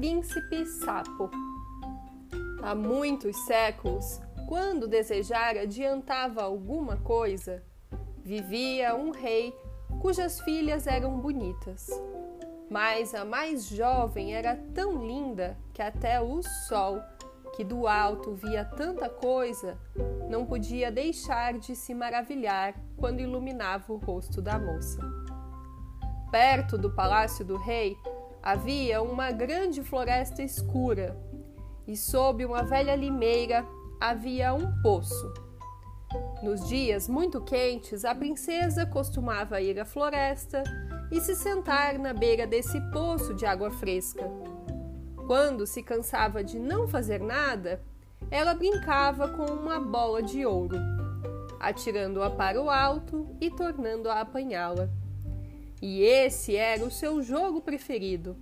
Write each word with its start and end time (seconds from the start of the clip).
príncipe 0.00 0.64
sapo. 0.64 1.30
Há 2.62 2.74
muitos 2.74 3.36
séculos, 3.44 4.18
quando 4.48 4.88
desejar 4.88 5.58
adiantava 5.58 6.42
alguma 6.42 6.96
coisa, 6.96 7.62
vivia 8.24 8.94
um 8.94 9.10
rei 9.10 9.54
cujas 10.00 10.40
filhas 10.40 10.86
eram 10.86 11.20
bonitas. 11.20 11.86
Mas 12.70 13.14
a 13.14 13.26
mais 13.26 13.66
jovem 13.66 14.34
era 14.34 14.56
tão 14.72 15.06
linda 15.06 15.54
que 15.74 15.82
até 15.82 16.18
o 16.18 16.42
sol, 16.66 17.02
que 17.54 17.62
do 17.62 17.86
alto 17.86 18.32
via 18.32 18.64
tanta 18.64 19.06
coisa, 19.06 19.76
não 20.30 20.46
podia 20.46 20.90
deixar 20.90 21.58
de 21.58 21.76
se 21.76 21.92
maravilhar 21.92 22.74
quando 22.96 23.20
iluminava 23.20 23.92
o 23.92 23.98
rosto 23.98 24.40
da 24.40 24.58
moça. 24.58 24.98
Perto 26.30 26.78
do 26.78 26.90
palácio 26.90 27.44
do 27.44 27.58
rei 27.58 27.98
havia 28.42 29.02
uma 29.02 29.30
grande 29.30 29.82
floresta 29.82 30.42
escura, 30.42 31.16
e 31.86 31.96
sob 31.96 32.44
uma 32.44 32.62
velha 32.62 32.94
limeira 32.94 33.66
havia 34.00 34.54
um 34.54 34.80
poço. 34.82 35.32
Nos 36.42 36.66
dias 36.68 37.08
muito 37.08 37.40
quentes, 37.40 38.04
a 38.04 38.14
princesa 38.14 38.86
costumava 38.86 39.60
ir 39.60 39.78
à 39.78 39.84
floresta 39.84 40.62
e 41.10 41.20
se 41.20 41.34
sentar 41.34 41.98
na 41.98 42.12
beira 42.12 42.46
desse 42.46 42.80
poço 42.90 43.34
de 43.34 43.44
água 43.44 43.70
fresca. 43.70 44.24
Quando 45.26 45.66
se 45.66 45.82
cansava 45.82 46.42
de 46.42 46.58
não 46.58 46.88
fazer 46.88 47.20
nada, 47.20 47.80
ela 48.30 48.54
brincava 48.54 49.28
com 49.28 49.44
uma 49.44 49.78
bola 49.78 50.22
de 50.22 50.44
ouro, 50.44 50.76
atirando-a 51.60 52.30
para 52.30 52.60
o 52.60 52.70
alto 52.70 53.28
e 53.40 53.50
tornando-a 53.50 54.14
a 54.14 54.20
apanhá-la. 54.22 54.88
E 55.80 56.02
esse 56.02 56.56
era 56.56 56.84
o 56.84 56.90
seu 56.90 57.22
jogo 57.22 57.60
preferido. 57.60 58.36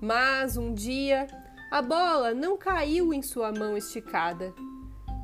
Mas 0.00 0.56
um 0.56 0.72
dia 0.72 1.26
a 1.70 1.82
bola 1.82 2.32
não 2.32 2.56
caiu 2.56 3.12
em 3.12 3.22
sua 3.22 3.52
mão 3.52 3.76
esticada. 3.76 4.54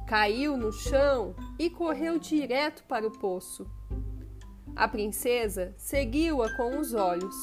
Caiu 0.07 0.57
no 0.57 0.73
chão 0.73 1.35
e 1.59 1.71
correu 1.71 2.19
direto 2.19 2.85
para 2.85 3.07
o 3.07 3.11
poço. 3.11 3.67
A 4.75 4.89
princesa 4.89 5.75
seguiu-a 5.77 6.57
com 6.57 6.79
os 6.79 6.95
olhos, 6.95 7.35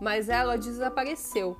mas 0.00 0.28
ela 0.28 0.56
desapareceu, 0.56 1.56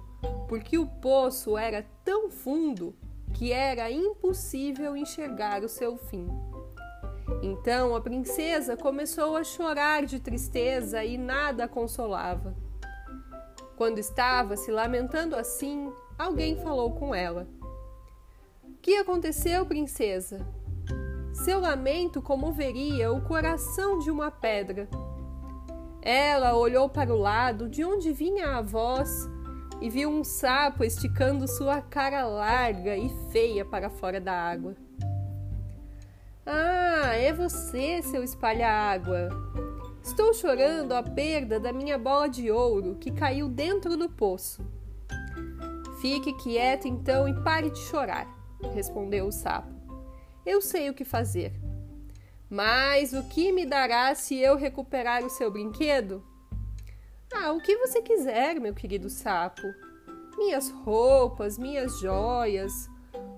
porque 0.48 0.78
o 0.78 0.86
poço 0.86 1.58
era 1.58 1.84
tão 2.04 2.30
fundo 2.30 2.94
que 3.34 3.52
era 3.52 3.90
impossível 3.90 4.96
enxergar 4.96 5.62
o 5.62 5.68
seu 5.68 5.96
fim. 5.96 6.26
Então 7.42 7.94
a 7.94 8.00
princesa 8.00 8.76
começou 8.76 9.36
a 9.36 9.44
chorar 9.44 10.04
de 10.04 10.20
tristeza 10.20 11.04
e 11.04 11.16
nada 11.16 11.64
a 11.64 11.68
consolava. 11.68 12.54
Quando 13.76 13.98
estava 13.98 14.56
se 14.56 14.70
lamentando 14.70 15.34
assim, 15.34 15.92
alguém 16.18 16.56
falou 16.56 16.92
com 16.92 17.14
ela. 17.14 17.46
Que 18.80 18.96
aconteceu, 18.96 19.66
princesa? 19.66 20.46
Seu 21.32 21.58
lamento 21.58 22.22
comoveria 22.22 23.10
o 23.12 23.22
coração 23.22 23.98
de 23.98 24.10
uma 24.10 24.30
pedra. 24.30 24.88
Ela 26.00 26.54
olhou 26.54 26.88
para 26.88 27.12
o 27.12 27.18
lado 27.18 27.68
de 27.68 27.84
onde 27.84 28.12
vinha 28.12 28.56
a 28.56 28.62
voz 28.62 29.28
e 29.80 29.90
viu 29.90 30.10
um 30.10 30.22
sapo 30.22 30.84
esticando 30.84 31.48
sua 31.48 31.80
cara 31.80 32.24
larga 32.26 32.96
e 32.96 33.08
feia 33.32 33.64
para 33.64 33.90
fora 33.90 34.20
da 34.20 34.32
água. 34.32 34.76
Ah, 36.46 37.14
é 37.14 37.32
você, 37.32 38.02
seu 38.02 38.22
espalha-água. 38.22 39.30
Estou 40.02 40.34
chorando 40.34 40.92
a 40.92 41.02
perda 41.02 41.58
da 41.58 41.72
minha 41.72 41.96
bola 41.96 42.28
de 42.28 42.50
ouro 42.50 42.96
que 42.96 43.10
caiu 43.10 43.48
dentro 43.48 43.96
do 43.96 44.10
poço. 44.10 44.62
Fique 46.02 46.34
quieta 46.34 46.86
então 46.86 47.26
e 47.26 47.42
pare 47.42 47.70
de 47.70 47.78
chorar, 47.78 48.28
respondeu 48.74 49.26
o 49.26 49.32
sapo. 49.32 49.72
Eu 50.44 50.60
sei 50.60 50.90
o 50.90 50.94
que 50.94 51.04
fazer. 51.04 51.54
Mas 52.50 53.14
o 53.14 53.26
que 53.26 53.50
me 53.50 53.64
dará 53.64 54.14
se 54.14 54.38
eu 54.38 54.54
recuperar 54.54 55.24
o 55.24 55.30
seu 55.30 55.50
brinquedo? 55.50 56.22
Ah, 57.34 57.52
o 57.52 57.60
que 57.60 57.78
você 57.78 58.02
quiser, 58.02 58.60
meu 58.60 58.74
querido 58.74 59.08
sapo. 59.08 59.62
Minhas 60.36 60.68
roupas, 60.68 61.56
minhas 61.56 61.98
joias, 62.00 62.90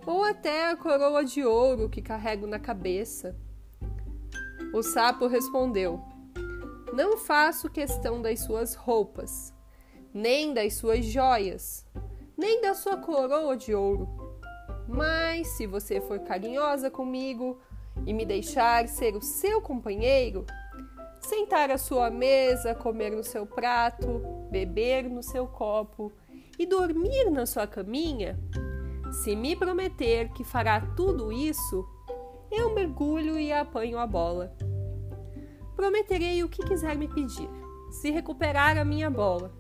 ou 0.06 0.22
até 0.22 0.71
a 0.71 0.77
coroa 0.77 1.25
de 1.25 1.44
ouro 1.44 1.91
que 1.91 2.00
carrego 2.00 2.47
na 2.47 2.61
cabeça. 2.61 3.37
O 4.72 4.83
sapo 4.83 5.27
respondeu: 5.27 6.00
Não 6.93 7.17
faço 7.17 7.69
questão 7.69 8.22
das 8.22 8.41
suas 8.41 8.75
roupas, 8.75 9.53
nem 10.15 10.55
das 10.55 10.75
suas 10.75 11.05
joias, 11.05 11.84
nem 12.37 12.62
da 12.62 12.72
sua 12.72 12.97
coroa 12.97 13.56
de 13.56 13.75
ouro. 13.75 14.09
Mas 14.89 15.49
se 15.49 15.67
você 15.67 16.00
for 16.00 16.21
carinhosa 16.21 16.88
comigo 16.88 17.59
e 18.06 18.12
me 18.12 18.25
deixar 18.25 18.87
ser 18.87 19.17
o 19.17 19.21
seu 19.21 19.61
companheiro, 19.61 20.47
sentar 21.21 21.73
à 21.73 21.78
sua 21.78 22.09
mesa, 22.09 22.75
comer 22.75 23.11
no 23.11 23.25
seu 23.25 23.44
prato, 23.44 24.23
beber 24.49 25.11
no 25.11 25.25
seu 25.25 25.49
copo 25.49 26.12
e 26.56 26.65
dormir 26.65 27.31
na 27.31 27.47
sua 27.47 27.67
caminha, 27.67 28.38
se 29.12 29.34
me 29.37 29.56
prometer 29.56 30.31
que 30.31 30.44
fará 30.44 30.81
tudo 30.81 31.33
isso, 31.33 31.87
eu 32.50 32.75
mergulho 32.75 33.39
e 33.39 33.53
apanho 33.53 33.99
a 33.99 34.06
bola. 34.06 34.56
Prometerei 35.75 36.43
o 36.43 36.49
que 36.49 36.65
quiser 36.65 36.97
me 36.97 37.09
pedir, 37.09 37.49
se 37.91 38.11
recuperar 38.11 38.78
a 38.78 38.84
minha 38.84 39.11
bola. 39.11 39.53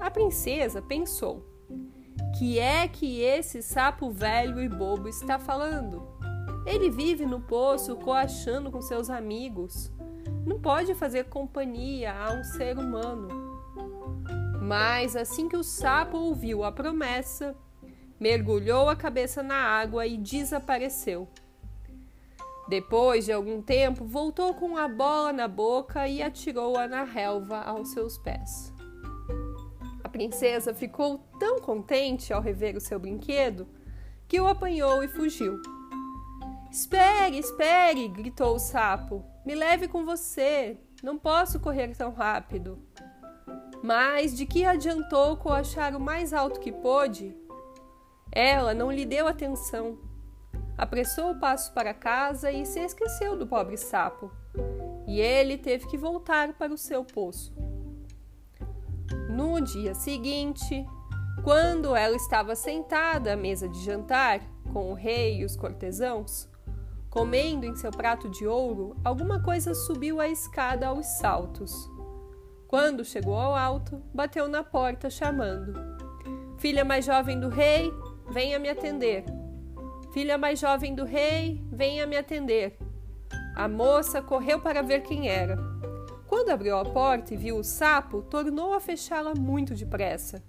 A 0.00 0.10
princesa 0.10 0.80
pensou 0.80 1.44
que 2.38 2.58
é 2.58 2.86
que 2.86 3.20
esse 3.20 3.62
sapo 3.62 4.10
velho 4.10 4.60
e 4.60 4.68
bobo 4.68 5.08
está 5.08 5.38
falando? 5.38 6.06
Ele 6.66 6.90
vive 6.90 7.24
no 7.24 7.40
poço 7.40 7.96
coachando 7.96 8.70
com 8.70 8.80
seus 8.80 9.08
amigos. 9.10 9.90
Não 10.46 10.60
pode 10.60 10.94
fazer 10.94 11.24
companhia 11.24 12.14
a 12.14 12.32
um 12.32 12.44
ser 12.44 12.78
humano. 12.78 13.28
Mas 14.60 15.16
assim 15.16 15.48
que 15.48 15.56
o 15.56 15.64
sapo 15.64 16.16
ouviu 16.16 16.62
a 16.62 16.70
promessa, 16.70 17.56
mergulhou 18.18 18.88
a 18.88 18.96
cabeça 18.96 19.42
na 19.42 19.56
água 19.56 20.06
e 20.06 20.16
desapareceu. 20.16 21.28
Depois 22.68 23.24
de 23.24 23.32
algum 23.32 23.62
tempo, 23.62 24.04
voltou 24.04 24.52
com 24.52 24.76
a 24.76 24.86
bola 24.86 25.32
na 25.32 25.48
boca 25.48 26.06
e 26.06 26.22
atirou-a 26.22 26.86
na 26.86 27.02
relva 27.02 27.62
aos 27.62 27.92
seus 27.92 28.18
pés. 28.18 28.72
A 30.04 30.08
princesa 30.08 30.74
ficou 30.74 31.18
tão 31.38 31.60
contente 31.60 32.32
ao 32.32 32.42
rever 32.42 32.76
o 32.76 32.80
seu 32.80 32.98
brinquedo 32.98 33.66
que 34.26 34.38
o 34.38 34.46
apanhou 34.46 35.02
e 35.02 35.08
fugiu. 35.08 35.60
Espere, 36.70 37.38
espere! 37.38 38.08
gritou 38.08 38.56
o 38.56 38.58
sapo. 38.58 39.24
Me 39.44 39.54
leve 39.54 39.88
com 39.88 40.04
você. 40.04 40.76
Não 41.02 41.16
posso 41.16 41.58
correr 41.58 41.96
tão 41.96 42.12
rápido. 42.12 42.78
Mas 43.82 44.36
de 44.36 44.44
que 44.44 44.66
adiantou 44.66 45.38
coachar 45.38 45.96
o 45.96 46.00
mais 46.00 46.34
alto 46.34 46.60
que 46.60 46.70
pôde? 46.70 47.34
Ela 48.38 48.72
não 48.72 48.92
lhe 48.92 49.04
deu 49.04 49.26
atenção. 49.26 49.98
Apressou 50.76 51.32
o 51.32 51.40
passo 51.40 51.74
para 51.74 51.92
casa 51.92 52.52
e 52.52 52.64
se 52.64 52.78
esqueceu 52.78 53.36
do 53.36 53.48
pobre 53.48 53.76
sapo. 53.76 54.30
E 55.08 55.20
ele 55.20 55.58
teve 55.58 55.88
que 55.88 55.98
voltar 55.98 56.52
para 56.52 56.72
o 56.72 56.78
seu 56.78 57.04
poço. 57.04 57.52
No 59.28 59.60
dia 59.60 59.92
seguinte, 59.92 60.86
quando 61.42 61.96
ela 61.96 62.14
estava 62.14 62.54
sentada 62.54 63.32
à 63.32 63.36
mesa 63.36 63.68
de 63.68 63.82
jantar 63.82 64.40
com 64.72 64.92
o 64.92 64.94
rei 64.94 65.40
e 65.40 65.44
os 65.44 65.56
cortesãos, 65.56 66.48
comendo 67.10 67.66
em 67.66 67.74
seu 67.74 67.90
prato 67.90 68.28
de 68.28 68.46
ouro, 68.46 68.96
alguma 69.04 69.42
coisa 69.42 69.74
subiu 69.74 70.20
a 70.20 70.28
escada 70.28 70.86
aos 70.86 71.06
saltos. 71.06 71.90
Quando 72.68 73.04
chegou 73.04 73.34
ao 73.34 73.56
alto, 73.56 74.00
bateu 74.14 74.46
na 74.46 74.62
porta 74.62 75.10
chamando: 75.10 75.74
Filha 76.58 76.84
mais 76.84 77.04
jovem 77.04 77.40
do 77.40 77.48
rei, 77.48 77.92
venha 78.30 78.58
me 78.58 78.68
atender. 78.68 79.24
Filha 80.12 80.38
mais 80.38 80.58
jovem 80.58 80.94
do 80.94 81.04
rei, 81.04 81.62
venha 81.70 82.06
me 82.06 82.16
atender. 82.16 82.78
A 83.54 83.68
moça 83.68 84.22
correu 84.22 84.60
para 84.60 84.82
ver 84.82 85.02
quem 85.02 85.28
era. 85.28 85.58
Quando 86.26 86.50
abriu 86.50 86.76
a 86.76 86.84
porta 86.84 87.34
e 87.34 87.36
viu 87.36 87.56
o 87.56 87.64
sapo, 87.64 88.22
tornou 88.22 88.74
a 88.74 88.80
fechá-la 88.80 89.34
muito 89.34 89.74
depressa, 89.74 90.42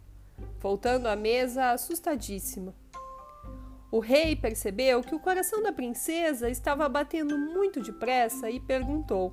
voltando 0.59 1.07
à 1.07 1.15
mesa 1.15 1.71
assustadíssima. 1.71 2.75
O 3.91 3.99
rei 3.99 4.35
percebeu 4.35 5.01
que 5.01 5.15
o 5.15 5.19
coração 5.19 5.63
da 5.63 5.71
princesa 5.71 6.49
estava 6.49 6.87
batendo 6.87 7.37
muito 7.37 7.81
depressa 7.81 8.49
e 8.49 8.59
perguntou: 8.59 9.31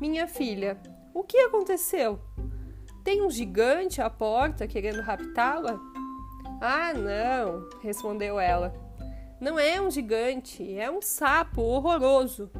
Minha 0.00 0.26
filha, 0.26 0.80
o 1.14 1.22
que 1.22 1.38
aconteceu? 1.38 2.18
Tem 3.04 3.22
um 3.22 3.30
gigante 3.30 4.00
à 4.00 4.10
porta 4.10 4.66
querendo 4.66 5.00
raptá-la? 5.02 5.78
Ah, 6.60 6.92
não, 6.94 7.68
respondeu 7.82 8.38
ela. 8.38 8.74
Não 9.40 9.58
é 9.58 9.80
um 9.80 9.90
gigante, 9.90 10.76
é 10.76 10.90
um 10.90 11.00
sapo 11.00 11.62
horroroso 11.62 12.50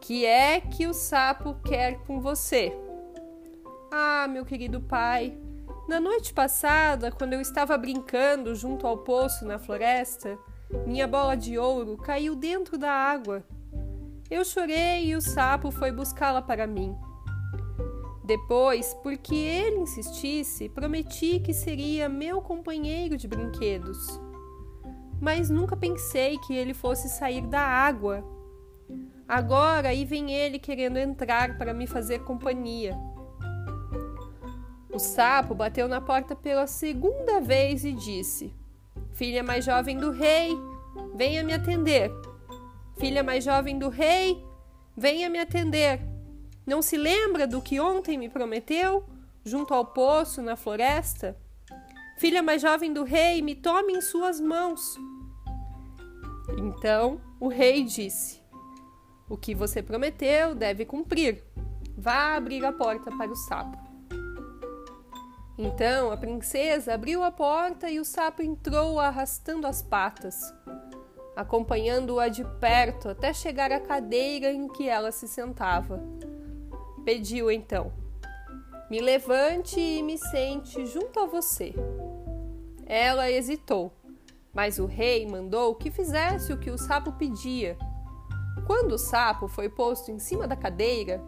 que 0.00 0.26
é 0.26 0.60
que 0.60 0.88
o 0.88 0.92
sapo 0.92 1.54
quer 1.62 1.98
com 2.04 2.20
você? 2.20 2.76
Ah, 3.92 4.26
meu 4.28 4.44
querido 4.44 4.80
pai, 4.80 5.38
Na 5.88 6.00
noite 6.00 6.32
passada, 6.32 7.12
quando 7.12 7.32
eu 7.32 7.40
estava 7.40 7.76
brincando 7.78 8.54
junto 8.54 8.86
ao 8.86 8.98
poço 8.98 9.44
na 9.44 9.58
floresta, 9.58 10.38
minha 10.86 11.06
bola 11.06 11.36
de 11.36 11.58
ouro 11.58 11.96
caiu 11.96 12.34
dentro 12.34 12.78
da 12.78 12.90
água. 12.90 13.44
Eu 14.30 14.44
chorei 14.44 15.06
e 15.06 15.16
o 15.16 15.20
sapo 15.20 15.70
foi 15.70 15.90
buscá-la 15.90 16.42
para 16.42 16.66
mim. 16.66 16.96
Depois, 18.30 18.94
porque 19.02 19.34
ele 19.34 19.80
insistisse, 19.80 20.68
prometi 20.68 21.40
que 21.40 21.52
seria 21.52 22.08
meu 22.08 22.40
companheiro 22.40 23.16
de 23.16 23.26
brinquedos. 23.26 24.20
Mas 25.20 25.50
nunca 25.50 25.76
pensei 25.76 26.38
que 26.38 26.54
ele 26.54 26.72
fosse 26.72 27.08
sair 27.08 27.44
da 27.48 27.60
água. 27.60 28.24
Agora 29.26 29.88
aí 29.88 30.04
vem 30.04 30.32
ele 30.32 30.60
querendo 30.60 30.96
entrar 30.96 31.58
para 31.58 31.74
me 31.74 31.88
fazer 31.88 32.20
companhia. 32.20 32.96
O 34.92 35.00
sapo 35.00 35.52
bateu 35.52 35.88
na 35.88 36.00
porta 36.00 36.36
pela 36.36 36.68
segunda 36.68 37.40
vez 37.40 37.84
e 37.84 37.92
disse: 37.92 38.54
Filha 39.10 39.42
mais 39.42 39.64
jovem 39.64 39.98
do 39.98 40.12
rei, 40.12 40.56
venha 41.16 41.42
me 41.42 41.52
atender. 41.52 42.12
Filha 42.96 43.24
mais 43.24 43.42
jovem 43.42 43.76
do 43.76 43.88
rei, 43.88 44.40
venha 44.96 45.28
me 45.28 45.40
atender. 45.40 46.09
Não 46.66 46.82
se 46.82 46.96
lembra 46.96 47.46
do 47.46 47.60
que 47.62 47.80
ontem 47.80 48.18
me 48.18 48.28
prometeu, 48.28 49.04
junto 49.44 49.74
ao 49.74 49.86
poço 49.86 50.42
na 50.42 50.56
floresta? 50.56 51.36
Filha 52.18 52.42
mais 52.42 52.60
jovem 52.60 52.92
do 52.92 53.02
rei, 53.02 53.40
me 53.40 53.54
tome 53.54 53.94
em 53.94 54.00
suas 54.00 54.40
mãos. 54.40 54.96
Então 56.58 57.20
o 57.40 57.48
rei 57.48 57.82
disse: 57.82 58.42
O 59.28 59.36
que 59.36 59.54
você 59.54 59.82
prometeu 59.82 60.54
deve 60.54 60.84
cumprir. 60.84 61.42
Vá 61.96 62.36
abrir 62.36 62.64
a 62.64 62.72
porta 62.72 63.10
para 63.16 63.30
o 63.30 63.36
sapo. 63.36 63.78
Então 65.58 66.10
a 66.10 66.16
princesa 66.16 66.94
abriu 66.94 67.22
a 67.22 67.30
porta 67.30 67.90
e 67.90 68.00
o 68.00 68.04
sapo 68.04 68.42
entrou 68.42 68.98
arrastando 68.98 69.66
as 69.66 69.82
patas, 69.82 70.54
acompanhando-a 71.36 72.28
de 72.28 72.44
perto 72.58 73.08
até 73.08 73.32
chegar 73.32 73.70
à 73.70 73.78
cadeira 73.78 74.52
em 74.52 74.68
que 74.68 74.88
ela 74.88 75.12
se 75.12 75.28
sentava. 75.28 76.02
Pediu 77.04 77.50
então: 77.50 77.92
Me 78.90 79.00
levante 79.00 79.80
e 79.80 80.02
me 80.02 80.18
sente 80.18 80.84
junto 80.86 81.20
a 81.20 81.26
você. 81.26 81.74
Ela 82.86 83.30
hesitou, 83.30 83.92
mas 84.52 84.78
o 84.78 84.86
rei 84.86 85.26
mandou 85.26 85.74
que 85.74 85.90
fizesse 85.90 86.52
o 86.52 86.58
que 86.58 86.70
o 86.70 86.78
sapo 86.78 87.12
pedia. 87.12 87.78
Quando 88.66 88.92
o 88.92 88.98
sapo 88.98 89.48
foi 89.48 89.68
posto 89.68 90.10
em 90.10 90.18
cima 90.18 90.46
da 90.46 90.56
cadeira, 90.56 91.22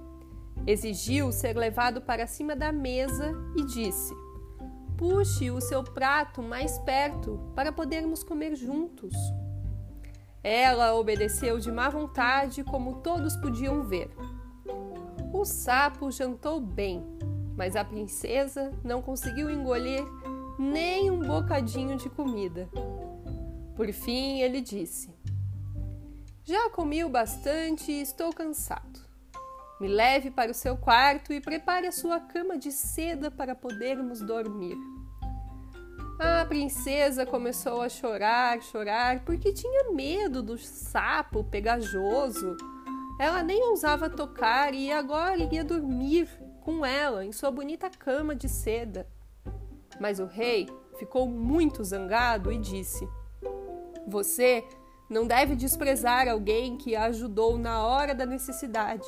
exigiu 0.67 1.33
ser 1.33 1.57
levado 1.57 2.01
para 2.01 2.27
cima 2.27 2.55
da 2.55 2.71
mesa 2.71 3.33
e 3.57 3.65
disse: 3.65 4.15
Puxe 4.97 5.51
o 5.51 5.61
seu 5.61 5.83
prato 5.83 6.43
mais 6.43 6.79
perto 6.81 7.41
para 7.55 7.73
podermos 7.73 8.23
comer 8.23 8.55
juntos. 8.55 9.15
Ela 10.45 10.95
obedeceu 10.95 11.59
de 11.59 11.71
má 11.71 11.89
vontade, 11.89 12.65
como 12.65 12.97
todos 12.97 13.37
podiam 13.37 13.83
ver. 13.85 14.11
O 15.43 15.45
sapo 15.45 16.09
jantou 16.09 16.61
bem, 16.61 17.05
mas 17.57 17.75
a 17.75 17.85
princesa 17.85 18.73
não 18.85 19.03
conseguiu 19.03 19.51
engolir 19.51 20.01
nem 20.57 21.11
um 21.11 21.19
bocadinho 21.19 21.97
de 21.97 22.09
comida. 22.09 22.69
Por 23.75 23.93
fim, 23.93 24.41
ele 24.41 24.61
disse: 24.61 25.13
Já 26.45 26.71
comi 26.71 27.03
o 27.03 27.09
bastante 27.09 27.91
e 27.91 28.03
estou 28.03 28.33
cansado. 28.33 29.01
Me 29.81 29.89
leve 29.89 30.31
para 30.31 30.53
o 30.53 30.55
seu 30.55 30.77
quarto 30.77 31.33
e 31.33 31.41
prepare 31.41 31.89
a 31.89 31.93
sua 31.93 32.21
cama 32.21 32.57
de 32.57 32.71
seda 32.71 33.29
para 33.29 33.53
podermos 33.53 34.21
dormir. 34.21 34.77
A 36.21 36.45
princesa 36.45 37.27
começou 37.27 37.83
a 37.83 37.89
chorar, 37.89 38.63
chorar, 38.63 39.25
porque 39.25 39.53
tinha 39.53 39.91
medo 39.91 40.41
do 40.41 40.57
sapo 40.57 41.43
pegajoso 41.43 42.57
ela 43.19 43.43
nem 43.43 43.63
ousava 43.65 44.09
tocar 44.11 44.75
e 44.75 44.91
agora 44.91 45.37
iria 45.39 45.65
dormir 45.65 46.29
com 46.61 46.85
ela 46.85 47.25
em 47.25 47.33
sua 47.33 47.51
bonita 47.51 47.91
cama 47.91 48.35
de 48.35 48.49
seda. 48.49 49.07
Mas 50.01 50.19
o 50.19 50.27
rei 50.27 50.69
ficou 50.99 51.29
muito 51.29 51.85
zangado 51.85 52.53
e 52.53 52.59
disse: 52.59 53.09
Você 54.07 54.65
não 55.09 55.27
deve 55.27 55.55
desprezar 55.55 56.29
alguém 56.29 56.77
que 56.77 56.97
a 56.97 57.05
ajudou 57.05 57.59
na 57.59 57.85
hora 57.85 58.15
da 58.15 58.25
necessidade. 58.25 59.07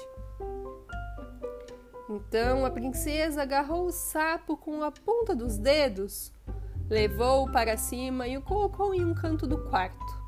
Então 2.08 2.66
a 2.66 2.70
princesa 2.70 3.42
agarrou 3.42 3.86
o 3.86 3.92
sapo 3.92 4.56
com 4.56 4.82
a 4.82 4.90
ponta 4.90 5.34
dos 5.34 5.56
dedos, 5.56 6.32
levou-o 6.90 7.50
para 7.50 7.78
cima 7.78 8.28
e 8.28 8.36
o 8.36 8.42
colocou 8.42 8.94
em 8.94 9.04
um 9.04 9.14
canto 9.14 9.46
do 9.46 9.58
quarto. 9.70 10.23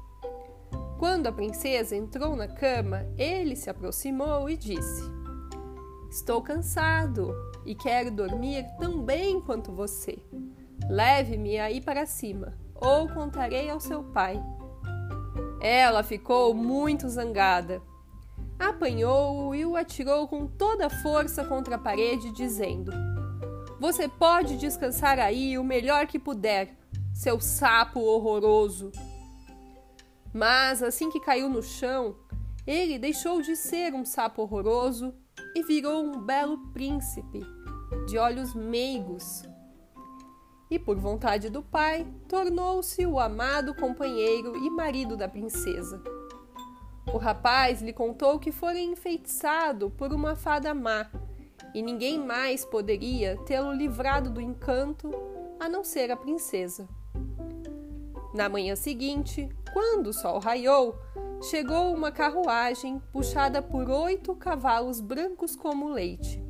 Quando 0.98 1.26
a 1.26 1.32
princesa 1.32 1.94
entrou 1.94 2.34
na 2.34 2.48
cama, 2.48 3.06
ele 3.18 3.54
se 3.54 3.68
aproximou 3.68 4.48
e 4.48 4.56
disse: 4.56 5.02
Estou 6.10 6.40
cansado 6.40 7.34
e 7.66 7.74
quero 7.74 8.10
dormir 8.10 8.64
tão 8.78 9.02
bem 9.02 9.38
quanto 9.40 9.72
você. 9.72 10.18
Leve-me 10.88 11.58
aí 11.58 11.82
para 11.82 12.06
cima, 12.06 12.54
ou 12.74 13.08
contarei 13.08 13.68
ao 13.68 13.78
seu 13.78 14.04
pai. 14.04 14.42
Ela 15.60 16.02
ficou 16.02 16.54
muito 16.54 17.08
zangada. 17.10 17.82
Apanhou-o 18.58 19.54
e 19.54 19.66
o 19.66 19.76
atirou 19.76 20.26
com 20.26 20.46
toda 20.46 20.86
a 20.86 20.90
força 21.02 21.44
contra 21.44 21.76
a 21.76 21.78
parede, 21.78 22.32
dizendo: 22.32 22.90
Você 23.78 24.08
pode 24.08 24.56
descansar 24.56 25.18
aí 25.18 25.58
o 25.58 25.64
melhor 25.64 26.06
que 26.06 26.18
puder, 26.18 26.74
seu 27.12 27.38
sapo 27.38 28.00
horroroso. 28.00 28.90
Mas 30.36 30.82
assim 30.82 31.08
que 31.08 31.18
caiu 31.18 31.48
no 31.48 31.62
chão, 31.62 32.14
ele 32.66 32.98
deixou 32.98 33.40
de 33.40 33.56
ser 33.56 33.94
um 33.94 34.04
sapo 34.04 34.42
horroroso 34.42 35.14
e 35.54 35.62
virou 35.62 36.04
um 36.04 36.20
belo 36.20 36.58
príncipe, 36.74 37.40
de 38.06 38.18
olhos 38.18 38.54
meigos. 38.54 39.44
E 40.70 40.78
por 40.78 40.98
vontade 40.98 41.48
do 41.48 41.62
pai, 41.62 42.06
tornou-se 42.28 43.06
o 43.06 43.18
amado 43.18 43.74
companheiro 43.74 44.54
e 44.58 44.68
marido 44.68 45.16
da 45.16 45.26
princesa. 45.26 46.02
O 47.10 47.16
rapaz 47.16 47.80
lhe 47.80 47.94
contou 47.94 48.38
que 48.38 48.52
fora 48.52 48.78
enfeitiçado 48.78 49.88
por 49.88 50.12
uma 50.12 50.36
fada 50.36 50.74
má 50.74 51.10
e 51.74 51.80
ninguém 51.80 52.18
mais 52.18 52.62
poderia 52.62 53.38
tê-lo 53.46 53.72
livrado 53.72 54.28
do 54.28 54.42
encanto 54.42 55.10
a 55.58 55.66
não 55.66 55.82
ser 55.82 56.10
a 56.10 56.16
princesa. 56.16 56.86
Na 58.34 58.50
manhã 58.50 58.76
seguinte, 58.76 59.48
quando 59.76 60.06
o 60.06 60.12
sol 60.14 60.38
raiou, 60.38 60.98
chegou 61.42 61.92
uma 61.92 62.10
carruagem 62.10 62.98
puxada 63.12 63.60
por 63.60 63.90
oito 63.90 64.34
cavalos 64.34 65.02
brancos 65.02 65.54
como 65.54 65.90
leite, 65.90 66.42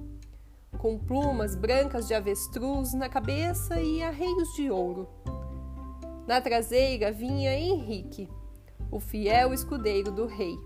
com 0.78 0.96
plumas 0.96 1.56
brancas 1.56 2.06
de 2.06 2.14
avestruz 2.14 2.94
na 2.94 3.08
cabeça 3.08 3.80
e 3.80 4.00
arreios 4.00 4.54
de 4.54 4.70
ouro. 4.70 5.08
Na 6.24 6.40
traseira 6.40 7.10
vinha 7.10 7.52
Henrique, 7.58 8.30
o 8.92 9.00
fiel 9.00 9.52
escudeiro 9.52 10.12
do 10.12 10.26
rei. 10.26 10.56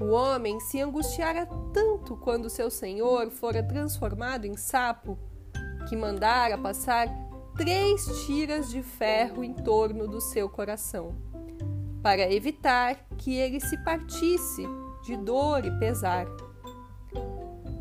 O 0.00 0.12
homem 0.12 0.58
se 0.60 0.80
angustiara 0.80 1.46
tanto 1.74 2.16
quando 2.16 2.48
seu 2.48 2.70
senhor 2.70 3.30
fora 3.30 3.62
transformado 3.62 4.46
em 4.46 4.56
sapo, 4.56 5.18
que 5.90 5.94
mandara 5.94 6.56
passar 6.56 7.06
três 7.54 8.24
tiras 8.24 8.70
de 8.70 8.82
ferro 8.82 9.44
em 9.44 9.52
torno 9.52 10.08
do 10.08 10.22
seu 10.22 10.48
coração 10.48 11.33
para 12.04 12.30
evitar 12.30 12.96
que 13.16 13.34
ele 13.34 13.58
se 13.58 13.78
partisse 13.78 14.62
de 15.06 15.16
dor 15.16 15.64
e 15.64 15.70
pesar. 15.78 16.26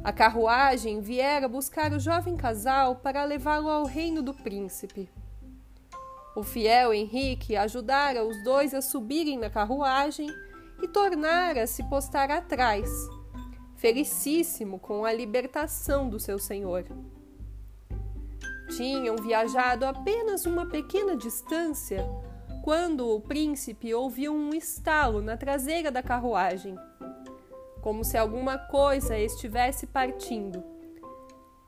A 0.02 0.14
carruagem 0.14 1.02
viera 1.02 1.46
buscar 1.50 1.92
o 1.92 2.00
jovem 2.00 2.38
casal 2.38 2.96
para 2.96 3.26
levá-lo 3.26 3.70
ao 3.70 3.84
reino 3.84 4.22
do 4.22 4.34
príncipe. 4.34 5.10
O 6.38 6.42
fiel 6.42 6.94
Henrique 6.94 7.58
ajudara 7.58 8.24
os 8.24 8.42
dois 8.46 8.74
a 8.74 8.82
subirem 8.82 9.38
na 9.38 9.50
carruagem 9.50 10.30
e 10.82 10.88
tornara 10.88 11.68
se 11.68 11.84
postar 11.90 12.32
atrás, 12.32 12.90
felicíssimo 13.76 14.80
com 14.80 15.04
a 15.04 15.12
libertação 15.12 16.08
do 16.08 16.18
seu 16.18 16.40
senhor. 16.40 16.86
Tinham 18.78 19.18
viajado 19.18 19.86
apenas 19.86 20.46
uma 20.46 20.66
pequena 20.66 21.18
distância 21.18 22.08
quando 22.64 23.10
o 23.10 23.20
príncipe 23.20 23.94
ouviu 23.94 24.34
um 24.34 24.54
estalo 24.54 25.22
na 25.22 25.36
traseira 25.36 25.92
da 25.92 26.02
carruagem, 26.02 26.80
como 27.82 28.06
se 28.06 28.18
alguma 28.18 28.58
coisa 28.58 29.20
estivesse 29.20 29.86
partindo. 29.86 30.64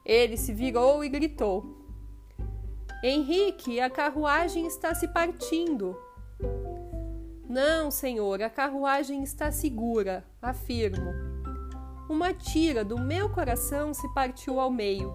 Ele 0.05 0.37
se 0.37 0.53
virou 0.53 1.03
e 1.03 1.09
gritou: 1.09 1.85
Henrique, 3.03 3.81
a 3.81 3.89
carruagem 3.89 4.65
está 4.67 4.95
se 4.95 5.09
partindo. 5.09 5.99
Não, 7.49 7.91
senhor, 7.91 8.41
a 8.41 8.49
carruagem 8.49 9.21
está 9.21 9.51
segura, 9.51 10.25
afirmo. 10.41 11.11
Uma 12.07 12.33
tira 12.33 12.85
do 12.85 12.97
meu 12.97 13.29
coração 13.29 13.93
se 13.93 14.07
partiu 14.13 14.61
ao 14.61 14.71
meio. 14.71 15.13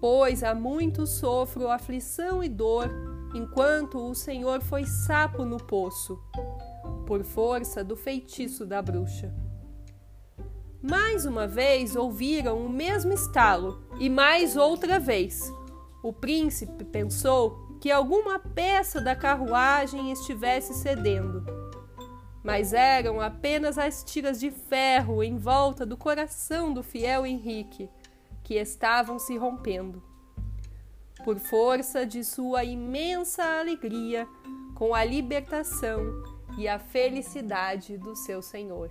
pois 0.00 0.42
há 0.42 0.52
muito 0.52 1.06
sofro 1.06 1.70
aflição 1.70 2.42
e 2.42 2.48
dor, 2.48 3.13
enquanto 3.34 3.98
o 3.98 4.14
Senhor 4.14 4.62
foi 4.62 4.84
sapo 4.84 5.44
no 5.44 5.58
poço, 5.58 6.18
por 7.04 7.24
força 7.24 7.82
do 7.82 7.96
feitiço 7.96 8.64
da 8.64 8.80
bruxa. 8.80 9.34
Mais 10.80 11.26
uma 11.26 11.46
vez 11.46 11.96
ouviram 11.96 12.58
o 12.58 12.68
mesmo 12.68 13.12
estalo, 13.12 13.82
e 13.98 14.08
mais 14.08 14.56
outra 14.56 15.00
vez. 15.00 15.52
O 16.02 16.12
príncipe 16.12 16.84
pensou 16.84 17.78
que 17.80 17.90
alguma 17.90 18.38
peça 18.38 19.00
da 19.00 19.16
carruagem 19.16 20.12
estivesse 20.12 20.74
cedendo. 20.74 21.44
Mas 22.42 22.74
eram 22.74 23.20
apenas 23.20 23.78
as 23.78 24.04
tiras 24.04 24.38
de 24.38 24.50
ferro 24.50 25.22
em 25.22 25.38
volta 25.38 25.86
do 25.86 25.96
coração 25.96 26.72
do 26.72 26.82
fiel 26.82 27.24
Henrique, 27.24 27.88
que 28.42 28.54
estavam 28.54 29.18
se 29.18 29.38
rompendo. 29.38 30.02
Por 31.24 31.38
força 31.38 32.04
de 32.04 32.22
sua 32.22 32.64
imensa 32.64 33.42
alegria 33.58 34.28
com 34.74 34.94
a 34.94 35.02
libertação 35.02 36.00
e 36.58 36.68
a 36.68 36.78
felicidade 36.78 37.96
do 37.96 38.14
seu 38.14 38.42
Senhor. 38.42 38.90